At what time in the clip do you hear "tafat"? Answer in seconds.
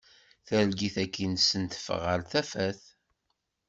2.31-2.81